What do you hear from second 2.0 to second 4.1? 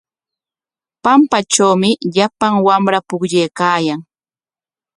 llapan wamra pukllaykaayan.